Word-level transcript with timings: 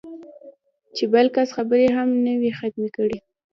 چې 0.95 1.03
بل 1.13 1.25
کس 1.35 1.49
خبرې 1.57 1.87
هم 1.97 2.09
نه 2.25 2.33
وي 2.39 2.51
ختمې 2.59 2.89
کړې 2.95 3.17